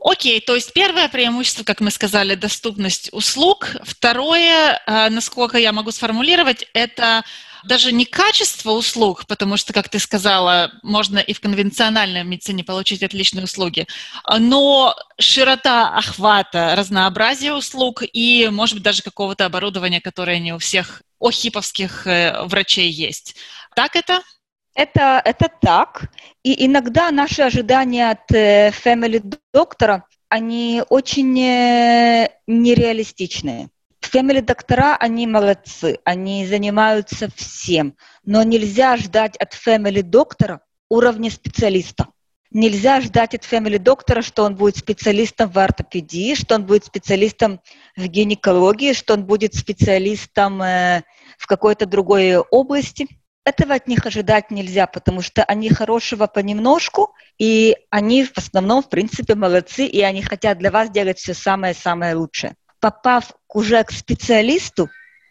Окей, 0.03 0.41
то 0.41 0.53
есть 0.53 0.73
первое 0.73 1.07
преимущество, 1.07 1.63
как 1.63 1.79
мы 1.79 1.89
сказали, 1.89 2.35
доступность 2.35 3.09
услуг. 3.13 3.69
Второе, 3.83 4.81
э, 4.85 5.09
насколько 5.09 5.57
я 5.57 5.71
могу 5.71 5.91
сформулировать, 5.91 6.67
это 6.73 7.23
даже 7.63 7.93
не 7.93 8.03
качество 8.03 8.71
услуг, 8.71 9.25
потому 9.27 9.55
что, 9.55 9.71
как 9.71 9.87
ты 9.87 9.99
сказала, 9.99 10.73
можно 10.83 11.19
и 11.19 11.31
в 11.31 11.39
конвенциональной 11.39 12.25
медицине 12.25 12.65
получить 12.65 13.01
отличные 13.01 13.45
услуги, 13.45 13.87
но 14.37 14.93
широта 15.17 15.95
охвата, 15.95 16.75
разнообразие 16.75 17.53
услуг 17.53 18.03
и, 18.03 18.49
может 18.51 18.75
быть, 18.75 18.83
даже 18.83 19.03
какого-то 19.03 19.45
оборудования, 19.45 20.01
которое 20.01 20.39
не 20.39 20.51
у 20.51 20.57
всех 20.57 21.01
охиповских 21.21 22.05
э, 22.07 22.43
врачей 22.43 22.89
есть. 22.89 23.37
Так 23.73 23.95
это? 23.95 24.21
Это, 24.75 25.21
это 25.23 25.49
так. 25.61 26.09
И 26.43 26.65
иногда 26.65 27.11
наши 27.11 27.43
ожидания 27.43 28.09
от 28.09 28.31
э, 28.31 28.69
family 28.69 29.21
доктора, 29.53 30.05
они 30.29 30.83
очень 30.89 31.39
э, 31.39 32.29
нереалистичные. 32.47 33.69
Family 34.01 34.41
доктора, 34.41 34.97
они 34.97 35.27
молодцы, 35.27 35.99
они 36.03 36.45
занимаются 36.45 37.29
всем, 37.35 37.95
но 38.25 38.43
нельзя 38.43 38.97
ждать 38.97 39.37
от 39.37 39.53
family 39.53 40.01
доктора 40.01 40.61
уровня 40.89 41.29
специалиста. 41.31 42.07
Нельзя 42.51 43.01
ждать 43.01 43.33
от 43.33 43.43
family 43.43 43.79
доктора, 43.79 44.21
что 44.21 44.43
он 44.43 44.55
будет 44.55 44.77
специалистом 44.77 45.49
в 45.49 45.57
ортопедии, 45.57 46.35
что 46.35 46.55
он 46.55 46.65
будет 46.65 46.85
специалистом 46.85 47.59
в 47.95 48.05
гинекологии, 48.07 48.93
что 48.93 49.13
он 49.13 49.25
будет 49.25 49.55
специалистом 49.55 50.61
э, 50.61 51.03
в 51.37 51.47
какой-то 51.47 51.85
другой 51.85 52.37
области. 52.37 53.07
Этого 53.45 53.75
от 53.75 53.87
них 53.87 54.05
ожидать 54.05 54.51
нельзя, 54.51 54.87
потому 54.87 55.21
что 55.21 55.43
они 55.43 55.69
хорошего 55.69 56.27
понемножку, 56.27 57.13
и 57.37 57.75
они 57.89 58.23
в 58.23 58.37
основном, 58.37 58.83
в 58.83 58.89
принципе, 58.89 59.35
молодцы, 59.35 59.85
и 59.85 60.01
они 60.01 60.21
хотят 60.21 60.57
для 60.59 60.71
вас 60.71 60.89
делать 60.89 61.19
все 61.19 61.33
самое-самое 61.33 62.15
лучшее 62.15 62.55
попав 62.83 63.31
уже 63.47 63.81
к 63.85 63.91
специалисту, 63.91 64.89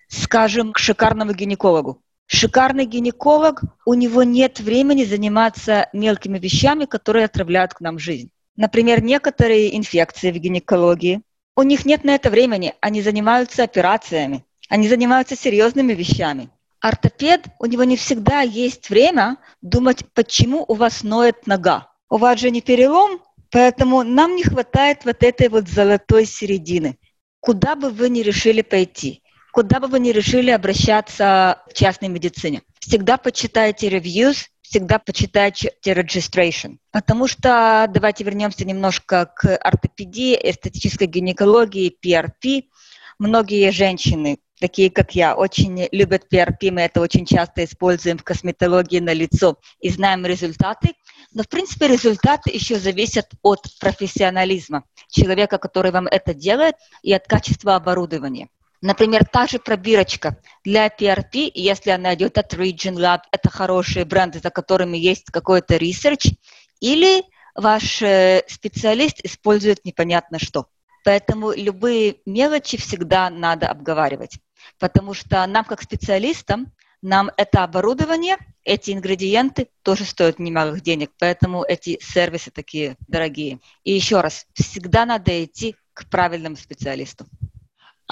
скажем, 0.09 0.73
к 0.73 0.79
шикарному 0.79 1.35
гинекологу. 1.35 2.01
Шикарный 2.27 2.87
гинеколог, 2.87 3.61
у 3.85 3.93
него 3.93 4.23
нет 4.23 4.59
времени 4.59 5.05
заниматься 5.05 5.91
мелкими 5.93 6.39
вещами, 6.39 6.87
которые 6.87 7.27
отравляют 7.27 7.75
к 7.75 7.81
нам 7.81 7.99
жизнь. 7.99 8.31
Например, 8.57 9.03
некоторые 9.03 9.77
инфекции 9.77 10.33
в 10.33 10.39
гинекологии. 10.39 11.21
У 11.55 11.63
них 11.63 11.85
нет 11.85 12.05
на 12.05 12.15
это 12.15 12.31
времени, 12.31 12.73
они 12.81 13.03
занимаются 13.03 13.65
операциями, 13.65 14.47
они 14.71 14.89
занимаются 14.89 15.37
серьезными 15.37 15.93
вещами. 15.93 16.49
Ортопед, 16.83 17.47
у 17.59 17.67
него 17.67 17.85
не 17.85 17.97
всегда 17.97 18.43
есть 18.43 18.91
время 18.91 19.39
думать, 19.63 20.05
почему 20.13 20.65
у 20.69 20.75
вас 20.75 21.03
ноет 21.03 21.47
нога. 21.47 21.89
У 22.11 22.19
вас 22.19 22.39
же 22.39 22.51
не 22.51 22.61
перелом, 22.61 23.23
поэтому 23.51 24.03
нам 24.03 24.37
не 24.37 24.43
хватает 24.43 25.07
вот 25.07 25.23
этой 25.23 25.49
вот 25.49 25.69
золотой 25.69 26.27
середины 26.27 26.99
куда 27.43 27.75
бы 27.75 27.91
вы 27.91 28.09
ни 28.09 28.21
решили 28.21 28.63
пойти, 28.63 29.23
куда 29.53 29.81
бы 29.81 29.89
вы 29.89 29.99
ни 29.99 30.11
решили 30.11 30.51
обращаться 30.51 31.61
в 31.69 31.75
частной 31.75 32.09
медицине, 32.09 32.63
всегда 32.79 33.19
почитайте 33.19 33.89
reviews, 33.89 34.47
всегда 34.63 34.99
почитайте 35.01 35.73
registration. 35.85 36.77
Потому 36.93 37.27
что, 37.27 37.87
давайте 37.93 38.23
вернемся 38.25 38.65
немножко 38.65 39.27
к 39.27 39.57
ортопедии, 39.57 40.39
эстетической 40.41 41.07
гинекологии, 41.07 41.95
PRP. 42.03 42.69
Многие 43.19 43.71
женщины, 43.73 44.39
такие 44.63 44.93
как 44.93 45.17
я, 45.17 45.35
очень 45.35 45.89
любят 45.91 46.27
PRP, 46.33 46.71
мы 46.71 46.83
это 46.83 47.01
очень 47.01 47.27
часто 47.27 47.65
используем 47.65 48.17
в 48.17 48.23
косметологии 48.23 49.01
на 49.01 49.13
лицо 49.13 49.59
и 49.81 49.91
знаем 49.91 50.25
результаты. 50.25 50.95
Но, 51.35 51.43
в 51.43 51.49
принципе, 51.49 51.89
результаты 51.89 52.51
еще 52.53 52.79
зависят 52.79 53.27
от 53.43 53.67
профессионализма 53.81 54.85
человека, 55.09 55.59
который 55.59 55.91
вам 55.91 56.07
это 56.07 56.33
делает, 56.33 56.77
и 57.03 57.13
от 57.13 57.27
качества 57.27 57.75
оборудования. 57.75 58.49
Например, 58.81 59.25
та 59.25 59.49
же 59.49 59.59
пробирочка 59.59 60.37
для 60.65 60.87
PRP, 60.87 61.51
если 61.55 61.91
она 61.91 62.15
идет 62.15 62.39
от 62.39 62.55
Region 62.55 62.95
Lab, 62.95 63.21
это 63.33 63.51
хорошие 63.51 64.05
бренды, 64.05 64.39
за 64.39 64.51
которыми 64.51 64.97
есть 64.97 65.27
какой-то 65.33 65.75
research, 65.75 66.37
или 66.81 67.25
ваш 67.57 68.01
э, 68.03 68.45
специалист 68.47 69.19
использует 69.25 69.85
непонятно 69.85 70.39
что. 70.39 70.67
Поэтому 71.05 71.53
любые 71.53 72.17
мелочи 72.27 72.77
всегда 72.77 73.29
надо 73.31 73.69
обговаривать, 73.69 74.39
потому 74.79 75.15
что 75.15 75.47
нам, 75.47 75.65
как 75.65 75.83
специалистам, 75.83 76.73
нам 77.03 77.31
это 77.37 77.65
оборудование 77.65 78.37
эти 78.65 78.93
ингредиенты 78.93 79.69
тоже 79.83 80.05
стоят 80.05 80.39
немалых 80.39 80.83
денег, 80.83 81.11
поэтому 81.19 81.65
эти 81.65 81.99
сервисы 82.01 82.51
такие 82.51 82.97
дорогие. 83.09 83.59
И 83.83 83.93
еще 83.93 84.21
раз, 84.21 84.47
всегда 84.55 85.05
надо 85.05 85.45
идти 85.45 85.75
к 85.95 86.09
правильному 86.09 86.57
специалисту. 86.57 87.27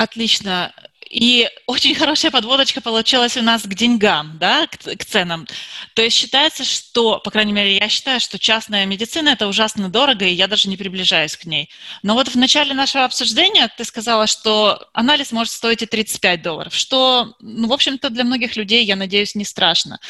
Отлично. 0.00 0.72
И 1.10 1.46
очень 1.66 1.94
хорошая 1.94 2.30
подводочка 2.30 2.80
получилась 2.80 3.36
у 3.36 3.42
нас 3.42 3.64
к 3.64 3.74
деньгам, 3.74 4.38
да, 4.38 4.66
к, 4.66 4.78
к 4.78 5.04
ценам. 5.04 5.46
То 5.94 6.00
есть 6.00 6.16
считается, 6.16 6.64
что, 6.64 7.18
по 7.18 7.30
крайней 7.30 7.52
мере, 7.52 7.76
я 7.76 7.86
считаю, 7.90 8.18
что 8.18 8.38
частная 8.38 8.86
медицина– 8.86 9.28
это 9.30 9.46
ужасно 9.46 9.90
дорого, 9.90 10.24
и 10.24 10.32
я 10.32 10.46
даже 10.46 10.70
не 10.70 10.78
приближаюсь 10.78 11.36
к 11.36 11.44
ней. 11.44 11.68
Но 12.02 12.14
вот 12.14 12.28
в 12.28 12.36
начале 12.36 12.72
нашего 12.72 13.04
обсуждения 13.04 13.70
ты 13.76 13.84
сказала, 13.84 14.26
что 14.26 14.88
анализ 14.94 15.32
может 15.32 15.52
стоить 15.52 15.82
и 15.82 15.86
35 15.86 16.40
долларов, 16.40 16.74
что, 16.74 17.34
ну, 17.40 17.68
в 17.68 17.72
общем-то, 17.74 18.08
для 18.08 18.24
многих 18.24 18.56
людей, 18.56 18.86
я 18.86 18.96
надеюсь, 18.96 19.34
не 19.34 19.44
страшно. 19.44 20.00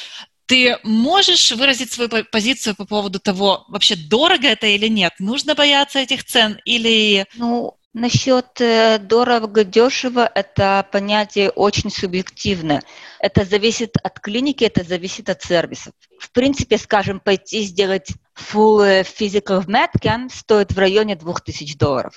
Ты 0.47 0.79
можешь 0.85 1.51
выразить 1.51 1.91
свою 1.91 2.11
позицию 2.31 2.77
по 2.77 2.85
поводу 2.85 3.19
того, 3.19 3.65
вообще 3.67 3.97
дорого 3.97 4.47
это 4.47 4.69
или 4.69 4.87
нет? 4.87 5.15
Нужно 5.19 5.57
бояться 5.57 5.99
этих 5.99 6.25
цен 6.25 6.61
или... 6.65 7.27
Ну, 7.35 7.80
Насчет 7.93 8.61
э, 8.61 8.99
дорого-дешево– 8.99 10.31
это 10.35 10.87
понятие 10.93 11.51
очень 11.51 11.91
субъективное. 11.91 12.85
Это 13.19 13.45
зависит 13.45 13.97
от 14.01 14.21
клиники, 14.21 14.63
это 14.63 14.85
зависит 14.85 15.29
от 15.29 15.43
сервисов. 15.43 15.93
В 16.21 16.31
принципе, 16.31 16.79
скажем, 16.79 17.19
пойти 17.19 17.63
сделать 17.63 18.13
full 18.39 18.85
э, 18.85 19.03
physical 19.03 19.67
medcan 19.67 20.29
стоит 20.33 20.71
в 20.73 20.79
районе 20.79 21.17
2000 21.17 21.77
долларов. 21.79 22.15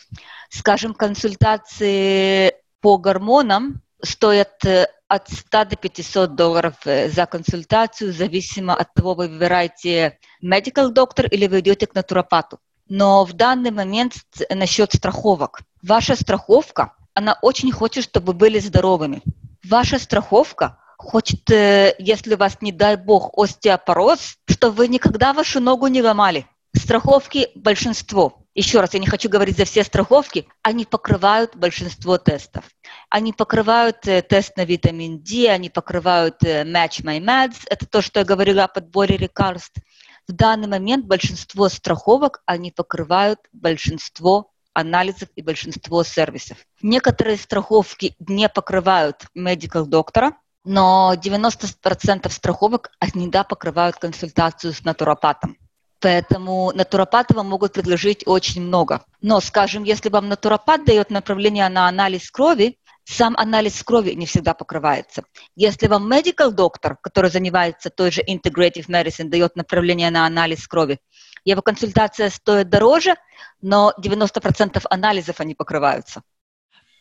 Скажем, 0.51 0.93
консультации 0.93 2.53
по 2.79 2.99
гормонам 2.99 3.81
стоят 3.99 4.63
э, 4.65 4.85
от 5.07 5.27
100 5.27 5.65
до 5.65 5.75
500 5.75 6.35
долларов 6.35 6.75
за 6.85 7.25
консультацию, 7.25 8.13
зависимо 8.13 8.75
от 8.75 8.93
того, 8.93 9.15
вы 9.15 9.27
выбираете 9.27 10.19
medical 10.43 10.89
доктор 10.89 11.25
или 11.25 11.47
вы 11.47 11.61
идете 11.61 11.87
к 11.87 11.95
натуропату. 11.95 12.59
Но 12.95 13.25
в 13.25 13.33
данный 13.33 13.71
момент 13.71 14.13
насчет 14.51 14.93
страховок. 14.93 15.61
Ваша 15.81 16.15
страховка, 16.15 16.93
она 17.15 17.39
очень 17.41 17.71
хочет, 17.71 18.03
чтобы 18.03 18.33
были 18.33 18.59
здоровыми. 18.59 19.23
Ваша 19.67 19.97
страховка 19.97 20.77
хочет, 20.99 21.49
э, 21.49 21.95
если 21.97 22.35
у 22.35 22.37
вас, 22.37 22.57
не 22.61 22.71
дай 22.71 22.95
бог, 22.95 23.31
остеопороз, 23.35 24.37
чтобы 24.47 24.75
вы 24.75 24.87
никогда 24.89 25.33
вашу 25.33 25.59
ногу 25.59 25.87
не 25.87 26.03
ломали. 26.03 26.45
Страховки 26.75 27.47
большинство. 27.55 28.45
Еще 28.53 28.79
раз, 28.79 28.93
я 28.93 28.99
не 28.99 29.07
хочу 29.07 29.27
говорить 29.27 29.57
за 29.57 29.65
все 29.65 29.83
страховки, 29.83 30.47
они 30.61 30.85
покрывают 30.85 31.55
большинство 31.55 32.19
тестов. 32.19 32.63
Они 33.09 33.33
покрывают 33.33 34.07
э, 34.07 34.21
тест 34.21 34.55
на 34.55 34.65
витамин 34.65 35.17
D, 35.17 35.49
они 35.49 35.71
покрывают 35.71 36.43
э, 36.43 36.61
Match 36.63 37.03
My 37.03 37.19
Meds, 37.19 37.65
это 37.71 37.87
то, 37.87 38.03
что 38.03 38.19
я 38.19 38.25
говорила 38.25 38.65
о 38.65 38.67
подборе 38.67 39.17
лекарств. 39.17 39.81
В 40.27 40.31
данный 40.31 40.67
момент 40.67 41.05
большинство 41.05 41.67
страховок, 41.69 42.41
они 42.45 42.71
покрывают 42.71 43.39
большинство 43.51 44.51
анализов 44.73 45.29
и 45.35 45.41
большинство 45.41 46.03
сервисов. 46.03 46.57
Некоторые 46.81 47.37
страховки 47.37 48.15
не 48.19 48.47
покрывают 48.49 49.25
medical 49.37 49.85
доктора, 49.85 50.37
но 50.63 51.13
90% 51.15 52.29
страховок 52.29 52.91
они 52.99 53.27
да 53.27 53.43
покрывают 53.43 53.97
консультацию 53.97 54.73
с 54.73 54.83
натуропатом. 54.83 55.57
Поэтому 55.99 56.71
натуропаты 56.73 57.33
вам 57.33 57.47
могут 57.47 57.73
предложить 57.73 58.23
очень 58.25 58.61
много. 58.61 59.05
Но, 59.21 59.39
скажем, 59.39 59.83
если 59.83 60.09
вам 60.09 60.27
натуропат 60.27 60.83
дает 60.85 61.09
направление 61.09 61.67
на 61.69 61.87
анализ 61.87 62.29
крови, 62.29 62.77
сам 63.05 63.35
анализ 63.37 63.83
крови 63.83 64.11
не 64.11 64.25
всегда 64.25 64.53
покрывается. 64.53 65.23
Если 65.55 65.87
вам 65.87 66.11
medical 66.11 66.51
доктор, 66.51 66.97
который 67.01 67.29
занимается 67.29 67.89
той 67.89 68.11
же 68.11 68.21
integrative 68.21 68.87
medicine, 68.87 69.29
дает 69.29 69.55
направление 69.55 70.09
на 70.09 70.25
анализ 70.25 70.67
крови, 70.67 70.99
его 71.45 71.61
консультация 71.61 72.29
стоит 72.29 72.69
дороже, 72.69 73.15
но 73.61 73.93
90% 73.99 74.81
анализов 74.89 75.39
они 75.39 75.55
покрываются. 75.55 76.21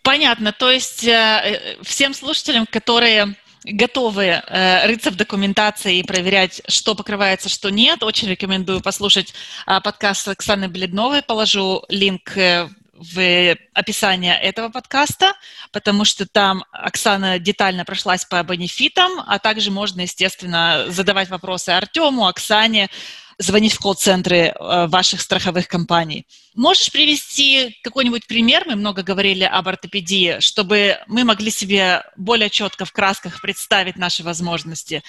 Понятно. 0.03 0.53
То 0.53 0.71
есть 0.71 1.05
э, 1.05 1.77
всем 1.83 2.13
слушателям, 2.13 2.67
которые 2.67 3.37
готовы 3.65 4.25
э, 4.25 4.87
рыться 4.87 5.11
в 5.11 5.17
документации 5.17 5.99
и 5.99 6.03
проверять, 6.03 6.63
что 6.67 6.97
покрывается, 6.97 7.49
что 7.49 7.71
нет, 7.71 8.03
очень 8.03 8.29
рекомендую 8.29 8.81
послушать 8.81 9.33
э, 9.67 9.81
подкаст 9.81 10.27
Оксаны 10.27 10.69
Бледновой. 10.69 11.23
Положу 11.23 11.85
линк 11.89 12.37
э, 12.37 12.69
в 12.93 13.57
описание 13.75 14.39
этого 14.39 14.69
подкаста, 14.69 15.33
потому 15.73 16.05
что 16.05 16.27
там 16.27 16.65
Оксана 16.73 17.39
детально 17.39 17.85
прошлась 17.85 18.25
по 18.25 18.43
бенефитам, 18.43 19.11
а 19.27 19.39
также 19.39 19.71
можно, 19.71 20.03
естественно, 20.03 20.87
задавать 20.89 21.31
вопросы 21.31 21.71
Артему, 21.71 22.27
Оксане, 22.27 22.91
звонить 23.39 23.73
в 23.73 23.81
колл-центры 23.81 24.37
э, 24.37 24.87
ваших 24.87 25.21
страховых 25.21 25.69
компаний. 25.69 26.27
Можешь 26.55 26.93
привести 26.93 27.79
какой-нибудь 27.83 28.27
пример? 28.27 28.65
Мы 28.67 28.77
много 28.77 29.03
говорили 29.03 29.45
об 29.45 29.69
ортопедии, 29.69 30.39
чтобы 30.41 30.99
мы 31.07 31.25
могли 31.25 31.51
себе 31.51 32.05
более 32.17 32.51
четко 32.51 32.85
в 32.85 32.93
красках 32.93 33.41
представить 33.41 33.97
наши 33.97 34.23
возможности. 34.23 35.03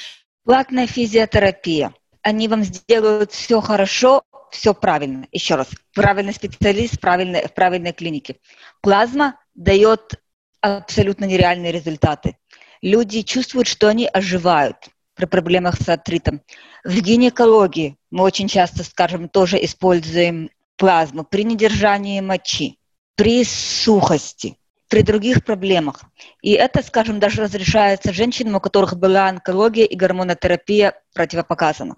Платная 0.45 0.87
физиотерапия. 0.87 1.93
Они 2.23 2.47
вам 2.47 2.63
сделают 2.63 3.31
все 3.33 3.61
хорошо, 3.61 4.23
все 4.49 4.73
правильно. 4.73 5.27
Еще 5.31 5.55
раз, 5.55 5.67
правильный 5.93 6.33
специалист 6.33 6.95
в 6.95 6.99
правильной, 6.99 7.47
в 7.47 7.53
правильной 7.53 7.91
клинике. 7.91 8.37
Плазма 8.81 9.37
дает 9.53 10.15
абсолютно 10.61 11.25
нереальные 11.25 11.71
результаты. 11.71 12.37
Люди 12.81 13.21
чувствуют, 13.21 13.67
что 13.67 13.89
они 13.89 14.07
оживают 14.07 14.77
при 15.15 15.25
проблемах 15.25 15.75
с 15.75 15.87
артритом. 15.89 16.41
В 16.83 16.99
гинекологии 17.01 17.97
мы 18.09 18.23
очень 18.23 18.47
часто, 18.47 18.83
скажем, 18.83 19.27
тоже 19.29 19.63
используем 19.63 20.49
плазму 20.77 21.23
при 21.23 21.43
недержании 21.43 22.21
мочи, 22.21 22.79
при 23.15 23.43
сухости, 23.43 24.57
при 24.89 25.01
других 25.01 25.43
проблемах. 25.43 26.01
И 26.41 26.51
это, 26.51 26.81
скажем, 26.83 27.19
даже 27.19 27.41
разрешается 27.41 28.13
женщинам, 28.13 28.55
у 28.55 28.59
которых 28.59 28.97
была 28.97 29.27
онкология 29.27 29.85
и 29.85 29.95
гормонотерапия 29.95 30.93
противопоказана. 31.13 31.95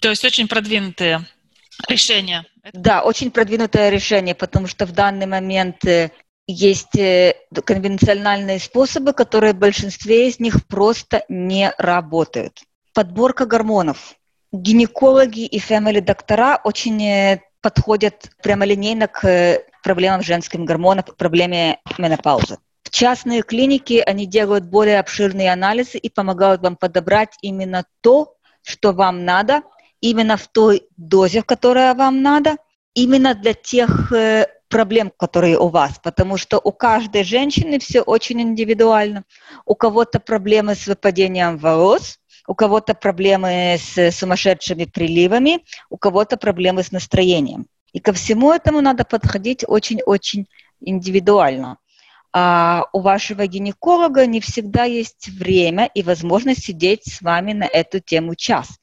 То 0.00 0.08
есть 0.08 0.24
очень 0.24 0.48
продвинутые 0.48 1.26
решение. 1.88 2.44
Да, 2.72 3.02
очень 3.02 3.30
продвинутое 3.30 3.90
решение, 3.90 4.34
потому 4.34 4.66
что 4.66 4.86
в 4.86 4.92
данный 4.92 5.26
момент 5.26 5.84
э, 5.84 6.10
есть 6.46 6.96
э, 6.96 7.34
конвенциональные 7.64 8.58
способы, 8.60 9.12
которые 9.12 9.52
в 9.52 9.58
большинстве 9.58 10.28
из 10.28 10.40
них 10.40 10.66
просто 10.66 11.24
не 11.28 11.72
работают. 11.78 12.62
Подборка 12.94 13.44
гормонов. 13.44 14.14
Гинекологи 14.52 15.44
и 15.44 15.58
фэмили 15.58 16.00
доктора 16.00 16.60
очень 16.64 17.02
э, 17.02 17.40
подходят 17.60 18.30
прямолинейно 18.42 19.06
к 19.06 19.62
проблемам 19.82 20.22
женским 20.22 20.64
гормонов, 20.64 21.06
к 21.06 21.16
проблеме 21.16 21.78
менопаузы. 21.98 22.58
В 22.84 22.90
частные 22.90 23.42
клиники 23.42 24.02
они 24.04 24.26
делают 24.26 24.64
более 24.64 24.98
обширные 24.98 25.52
анализы 25.52 25.98
и 25.98 26.08
помогают 26.08 26.62
вам 26.62 26.76
подобрать 26.76 27.36
именно 27.42 27.84
то, 28.00 28.34
что 28.62 28.92
вам 28.92 29.26
надо– 29.26 29.62
именно 30.00 30.36
в 30.36 30.48
той 30.48 30.82
дозе, 30.96 31.42
в 31.42 31.44
которой 31.44 31.94
вам 31.94 32.22
надо, 32.22 32.56
именно 32.94 33.34
для 33.34 33.54
тех 33.54 34.12
э, 34.12 34.46
проблем, 34.68 35.12
которые 35.16 35.58
у 35.58 35.68
вас, 35.68 36.00
потому 36.02 36.36
что 36.36 36.58
у 36.58 36.72
каждой 36.72 37.24
женщины 37.24 37.78
все 37.78 38.00
очень 38.00 38.40
индивидуально. 38.40 39.24
У 39.66 39.74
кого-то 39.74 40.20
проблемы 40.20 40.74
с 40.74 40.86
выпадением 40.86 41.58
волос, 41.58 42.18
у 42.46 42.54
кого-то 42.54 42.94
проблемы 42.94 43.76
с 43.78 44.10
сумасшедшими 44.12 44.84
приливами, 44.84 45.64
у 45.90 45.96
кого-то 45.96 46.36
проблемы 46.36 46.82
с 46.82 46.92
настроением. 46.92 47.66
И 47.92 48.00
ко 48.00 48.12
всему 48.12 48.52
этому 48.52 48.80
надо 48.80 49.04
подходить 49.04 49.64
очень-очень 49.66 50.46
индивидуально. 50.80 51.78
А 52.32 52.84
у 52.92 53.00
вашего 53.00 53.46
гинеколога 53.48 54.26
не 54.26 54.40
всегда 54.40 54.84
есть 54.84 55.28
время 55.28 55.90
и 55.94 56.04
возможность 56.04 56.64
сидеть 56.64 57.02
с 57.04 57.20
вами 57.20 57.52
на 57.52 57.64
эту 57.64 57.98
тему 57.98 58.36
час 58.36 58.79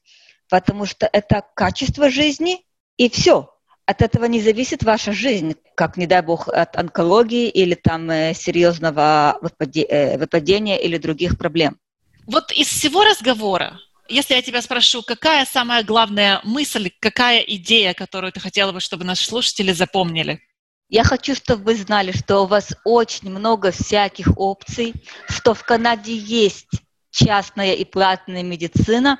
потому 0.48 0.86
что 0.86 1.08
это 1.12 1.44
качество 1.54 2.10
жизни, 2.10 2.62
и 2.96 3.08
все. 3.08 3.50
От 3.86 4.02
этого 4.02 4.26
не 4.26 4.40
зависит 4.40 4.82
ваша 4.82 5.12
жизнь, 5.12 5.54
как, 5.74 5.96
не 5.96 6.06
дай 6.06 6.20
бог, 6.20 6.48
от 6.48 6.76
онкологии 6.76 7.48
или 7.48 7.74
там 7.74 8.10
э, 8.10 8.34
серьезного 8.34 9.38
э, 9.40 10.18
выпадения 10.18 10.76
или 10.76 10.98
других 10.98 11.38
проблем. 11.38 11.78
Вот 12.26 12.52
из 12.52 12.66
всего 12.66 13.02
разговора, 13.04 13.78
если 14.08 14.34
я 14.34 14.42
тебя 14.42 14.60
спрошу, 14.60 15.02
какая 15.02 15.46
самая 15.46 15.82
главная 15.84 16.40
мысль, 16.44 16.90
какая 17.00 17.40
идея, 17.40 17.94
которую 17.94 18.32
ты 18.32 18.40
хотела 18.40 18.72
бы, 18.72 18.80
чтобы 18.80 19.04
наши 19.04 19.24
слушатели 19.24 19.72
запомнили? 19.72 20.40
Я 20.90 21.04
хочу, 21.04 21.34
чтобы 21.34 21.64
вы 21.64 21.74
знали, 21.76 22.12
что 22.12 22.40
у 22.40 22.46
вас 22.46 22.74
очень 22.84 23.30
много 23.30 23.70
всяких 23.70 24.38
опций, 24.38 24.94
что 25.28 25.52
в 25.52 25.62
Канаде 25.64 26.16
есть 26.16 26.70
частная 27.10 27.74
и 27.74 27.84
платная 27.84 28.42
медицина, 28.42 29.18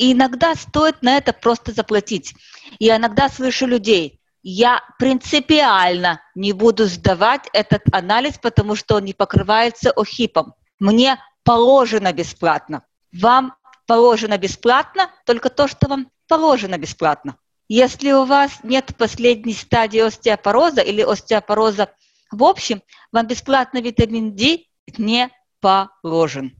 и 0.00 0.12
иногда 0.14 0.54
стоит 0.54 1.02
на 1.02 1.18
это 1.18 1.34
просто 1.34 1.72
заплатить. 1.72 2.34
Я 2.78 2.96
иногда 2.96 3.28
слышу 3.28 3.66
людей, 3.66 4.18
я 4.42 4.82
принципиально 4.98 6.22
не 6.34 6.54
буду 6.54 6.86
сдавать 6.86 7.50
этот 7.52 7.82
анализ, 7.92 8.38
потому 8.38 8.76
что 8.76 8.96
он 8.96 9.04
не 9.04 9.12
покрывается 9.12 9.90
ОХИПом. 9.90 10.54
Мне 10.78 11.18
положено 11.44 12.14
бесплатно. 12.14 12.82
Вам 13.12 13.54
положено 13.86 14.38
бесплатно, 14.38 15.10
только 15.26 15.50
то, 15.50 15.68
что 15.68 15.86
вам 15.86 16.10
положено 16.26 16.78
бесплатно. 16.78 17.36
Если 17.68 18.10
у 18.12 18.24
вас 18.24 18.52
нет 18.62 18.96
последней 18.96 19.52
стадии 19.52 20.00
остеопороза 20.00 20.80
или 20.80 21.02
остеопороза 21.02 21.90
в 22.30 22.42
общем, 22.42 22.82
вам 23.12 23.26
бесплатно 23.26 23.82
витамин 23.82 24.34
D 24.34 24.60
не 24.96 25.30
положен. 25.60 26.56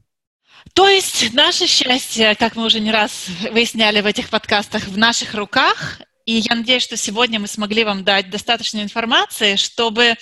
То 0.74 0.88
есть 0.88 1.32
наше 1.32 1.66
счастье, 1.66 2.34
как 2.34 2.56
мы 2.56 2.66
уже 2.66 2.80
не 2.80 2.90
раз 2.90 3.26
выясняли 3.50 4.00
в 4.00 4.06
этих 4.06 4.30
подкастах, 4.30 4.84
в 4.84 4.96
наших 4.96 5.34
руках. 5.34 6.00
И 6.26 6.34
я 6.34 6.54
надеюсь, 6.54 6.82
что 6.82 6.96
сегодня 6.96 7.40
мы 7.40 7.46
смогли 7.46 7.84
вам 7.84 8.04
дать 8.04 8.30
достаточно 8.30 8.80
информации, 8.80 9.56
чтобы 9.56 10.16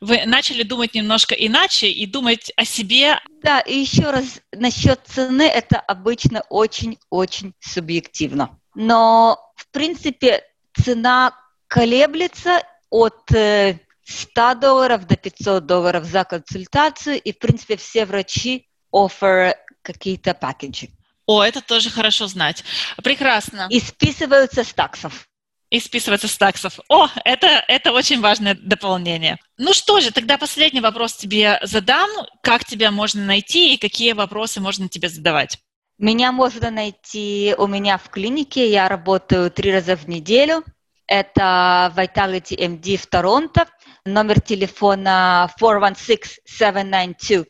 вы 0.00 0.26
начали 0.26 0.62
думать 0.62 0.94
немножко 0.94 1.34
иначе 1.34 1.88
и 1.88 2.06
думать 2.06 2.52
о 2.56 2.64
себе. 2.64 3.20
Да, 3.42 3.60
и 3.60 3.78
еще 3.78 4.10
раз 4.10 4.40
насчет 4.52 5.00
цены, 5.06 5.42
это 5.42 5.78
обычно 5.78 6.42
очень-очень 6.50 7.54
субъективно. 7.60 8.58
Но, 8.74 9.38
в 9.56 9.68
принципе, 9.70 10.42
цена 10.74 11.32
колеблется 11.68 12.62
от 12.90 13.22
100 13.28 13.34
э, 13.36 14.54
долларов 14.56 15.06
до 15.06 15.16
500 15.16 15.64
долларов 15.64 16.04
за 16.04 16.24
консультацию, 16.24 17.20
и, 17.20 17.32
в 17.32 17.38
принципе, 17.38 17.76
все 17.76 18.04
врачи 18.04 18.68
offer 18.94 19.54
какие-то 19.84 20.34
пакеджи. 20.34 20.88
О, 21.26 21.42
это 21.42 21.60
тоже 21.60 21.90
хорошо 21.90 22.26
знать. 22.26 22.64
Прекрасно. 23.02 23.66
И 23.70 23.80
списываются 23.80 24.64
с 24.64 24.72
таксов. 24.72 25.28
И 25.70 25.80
списываются 25.80 26.28
с 26.28 26.36
таксов. 26.36 26.78
О, 26.88 27.08
это, 27.24 27.64
это 27.68 27.92
очень 27.92 28.20
важное 28.20 28.54
дополнение. 28.54 29.38
Ну 29.56 29.72
что 29.72 30.00
же, 30.00 30.10
тогда 30.10 30.38
последний 30.38 30.80
вопрос 30.80 31.14
тебе 31.14 31.58
задам. 31.62 32.08
Как 32.42 32.64
тебя 32.64 32.90
можно 32.90 33.24
найти 33.24 33.74
и 33.74 33.78
какие 33.78 34.12
вопросы 34.12 34.60
можно 34.60 34.88
тебе 34.88 35.08
задавать? 35.08 35.58
Меня 35.98 36.32
можно 36.32 36.70
найти 36.70 37.54
у 37.56 37.66
меня 37.66 37.98
в 37.98 38.10
клинике. 38.10 38.70
Я 38.70 38.88
работаю 38.88 39.50
три 39.50 39.72
раза 39.72 39.96
в 39.96 40.08
неделю. 40.08 40.64
Это 41.06 41.92
Vitality 41.96 42.58
MD 42.58 42.96
в 42.96 43.06
Торонто. 43.06 43.66
Номер 44.04 44.40
телефона 44.40 45.50
416-792-1100. 45.60 47.44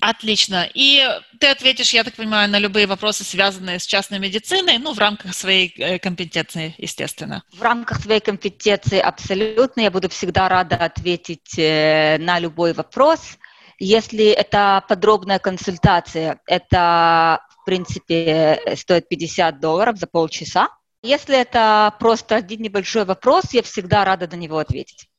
Отлично. 0.00 0.68
И 0.72 1.06
ты 1.38 1.48
ответишь, 1.48 1.92
я 1.92 2.04
так 2.04 2.14
понимаю, 2.14 2.48
на 2.48 2.58
любые 2.58 2.86
вопросы, 2.86 3.22
связанные 3.22 3.78
с 3.78 3.86
частной 3.86 4.18
медициной, 4.18 4.78
ну, 4.78 4.94
в 4.94 4.98
рамках 4.98 5.34
своей 5.34 5.72
э, 5.76 5.98
компетенции, 5.98 6.74
естественно. 6.78 7.42
В 7.52 7.62
рамках 7.62 8.00
своей 8.00 8.20
компетенции 8.20 8.98
абсолютно. 8.98 9.82
Я 9.82 9.90
буду 9.90 10.08
всегда 10.08 10.48
рада 10.48 10.76
ответить 10.76 11.58
э, 11.58 12.16
на 12.18 12.38
любой 12.38 12.72
вопрос. 12.72 13.38
Если 13.78 14.26
это 14.26 14.84
подробная 14.88 15.38
консультация, 15.38 16.40
это, 16.46 17.40
в 17.50 17.64
принципе, 17.64 18.60
стоит 18.76 19.08
50 19.08 19.60
долларов 19.60 19.98
за 19.98 20.06
полчаса. 20.06 20.68
Если 21.02 21.38
это 21.38 21.94
просто 21.98 22.36
один 22.36 22.60
небольшой 22.60 23.04
вопрос, 23.04 23.52
я 23.52 23.62
всегда 23.62 24.04
рада 24.04 24.28
на 24.28 24.38
него 24.38 24.58
ответить. 24.58 25.09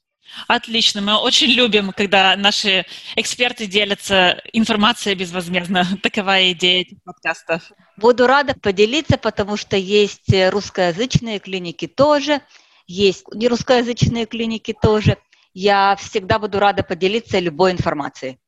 Отлично. 0.48 1.02
Мы 1.02 1.18
очень 1.18 1.48
любим, 1.48 1.92
когда 1.92 2.36
наши 2.36 2.86
эксперты 3.16 3.68
делятся 3.68 4.42
информацией 4.54 5.16
безвозмездно. 5.16 5.86
Такова 6.04 6.52
идея 6.52 6.82
этих 6.82 7.04
подкастов. 7.04 7.72
Буду 7.98 8.28
рада 8.28 8.56
поделиться, 8.56 9.18
потому 9.18 9.58
что 9.58 9.76
есть 9.78 10.32
русскоязычные 10.32 11.40
клиники 11.40 11.88
тоже, 11.88 12.42
есть 12.88 13.26
нерусскоязычные 13.34 14.26
клиники 14.26 14.76
тоже. 14.80 15.18
Я 15.54 15.96
всегда 15.98 16.40
буду 16.40 16.60
рада 16.60 16.84
поделиться 16.84 17.40
любой 17.40 17.72
информацией. 17.72 18.40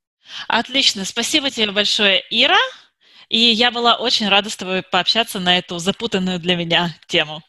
Отлично. 0.48 1.06
Спасибо 1.06 1.50
тебе 1.50 1.72
большое, 1.72 2.24
Ира. 2.30 2.58
И 3.30 3.40
я 3.40 3.72
была 3.72 3.96
очень 3.96 4.30
рада 4.30 4.50
с 4.50 4.56
тобой 4.56 4.84
пообщаться 4.84 5.40
на 5.40 5.58
эту 5.58 5.80
запутанную 5.80 6.40
для 6.40 6.56
меня 6.56 6.96
тему. 7.08 7.42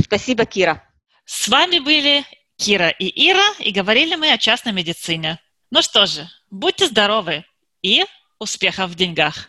Спасибо, 0.00 0.44
Кира. 0.46 0.82
С 1.24 1.48
вами 1.48 1.78
были 1.78 2.24
Кира 2.58 2.90
и 2.90 3.30
Ира, 3.30 3.54
и 3.60 3.70
говорили 3.70 4.16
мы 4.16 4.32
о 4.32 4.38
частной 4.38 4.72
медицине. 4.72 5.38
Ну 5.70 5.80
что 5.80 6.06
же, 6.06 6.28
будьте 6.50 6.88
здоровы 6.88 7.44
и 7.82 8.04
успехов 8.40 8.90
в 8.90 8.94
деньгах! 8.96 9.48